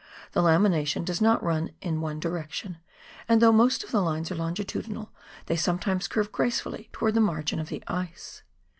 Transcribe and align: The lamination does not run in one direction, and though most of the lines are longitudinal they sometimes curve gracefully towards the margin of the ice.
The 0.31 0.41
lamination 0.41 1.05
does 1.05 1.21
not 1.21 1.43
run 1.43 1.73
in 1.79 2.01
one 2.01 2.19
direction, 2.19 2.79
and 3.29 3.39
though 3.39 3.51
most 3.51 3.83
of 3.83 3.91
the 3.91 4.01
lines 4.01 4.31
are 4.31 4.35
longitudinal 4.35 5.11
they 5.45 5.55
sometimes 5.55 6.07
curve 6.07 6.31
gracefully 6.31 6.89
towards 6.91 7.13
the 7.13 7.21
margin 7.21 7.59
of 7.59 7.69
the 7.69 7.83
ice. 7.87 8.41